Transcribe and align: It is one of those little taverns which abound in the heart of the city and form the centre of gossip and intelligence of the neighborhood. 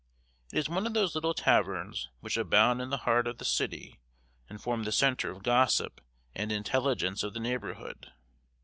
It 0.51 0.57
is 0.57 0.67
one 0.67 0.87
of 0.87 0.95
those 0.95 1.13
little 1.13 1.35
taverns 1.35 2.09
which 2.21 2.35
abound 2.35 2.81
in 2.81 2.89
the 2.89 3.05
heart 3.05 3.27
of 3.27 3.37
the 3.37 3.45
city 3.45 3.99
and 4.49 4.59
form 4.59 4.81
the 4.81 4.91
centre 4.91 5.29
of 5.29 5.43
gossip 5.43 6.01
and 6.33 6.51
intelligence 6.51 7.21
of 7.21 7.35
the 7.35 7.39
neighborhood. 7.39 8.11